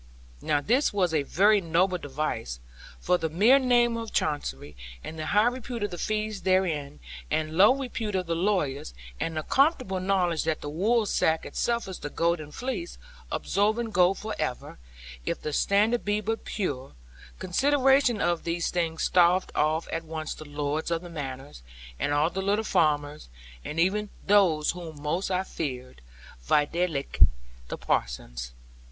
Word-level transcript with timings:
Now 0.41 0.61
this 0.61 0.91
was 0.91 1.13
a 1.13 1.21
very 1.21 1.61
noble 1.61 1.99
device, 1.99 2.59
for 2.99 3.19
the 3.19 3.29
mere 3.29 3.59
name 3.59 3.97
of 3.97 4.11
Chancery, 4.11 4.75
and 5.03 5.19
the 5.19 5.27
high 5.27 5.45
repute 5.45 5.83
of 5.83 5.91
the 5.91 5.99
fees 5.99 6.41
therein, 6.41 6.99
and 7.29 7.55
low 7.55 7.75
repute 7.75 8.15
of 8.15 8.25
the 8.25 8.33
lawyers, 8.33 8.95
and 9.19 9.37
the 9.37 9.43
comfortable 9.43 9.99
knowledge 9.99 10.43
that 10.45 10.61
the 10.61 10.71
woolsack 10.71 11.45
itself 11.45 11.87
is 11.87 11.99
the 11.99 12.09
golden 12.09 12.51
fleece, 12.51 12.97
absorbing 13.31 13.91
gold 13.91 14.17
for 14.17 14.33
ever, 14.39 14.79
if 15.23 15.39
the 15.39 15.53
standard 15.53 16.03
be 16.03 16.19
but 16.19 16.45
pure; 16.45 16.93
consideration 17.37 18.19
of 18.19 18.43
these 18.43 18.71
things 18.71 19.03
staved 19.03 19.51
off 19.53 19.87
at 19.93 20.03
once 20.03 20.33
the 20.33 20.45
lords 20.45 20.89
of 20.89 21.03
the 21.03 21.11
manors, 21.11 21.61
and 21.99 22.11
all 22.11 22.31
the 22.31 22.41
little 22.41 22.63
farmers, 22.65 23.29
and 23.63 23.79
even 23.79 24.09
those 24.25 24.71
whom 24.71 24.99
most 24.99 25.29
I 25.29 25.43
feared; 25.43 26.01
videlicet, 26.49 27.23
the 27.67 27.77
parsons. 27.77 28.53